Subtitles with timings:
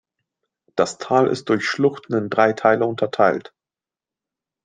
[0.75, 3.53] Das Tal ist durch Schluchten in drei Teile unterteilt.